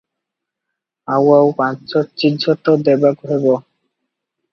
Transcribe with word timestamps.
ଆଉ 1.17 1.27
ଆଉ 1.39 1.51
ପାଞ୍ଚ 1.59 2.01
ଚିଜ 2.21 2.55
ତ 2.63 2.75
ଦେବାକୁ 2.87 3.29
ହେବ। 3.33 3.55